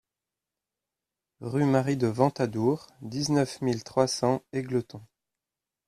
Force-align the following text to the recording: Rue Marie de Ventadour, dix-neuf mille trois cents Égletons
Rue 1.41 1.63
Marie 1.65 1.95
de 1.95 2.07
Ventadour, 2.07 2.87
dix-neuf 3.03 3.61
mille 3.61 3.83
trois 3.83 4.07
cents 4.07 4.41
Égletons 4.51 5.05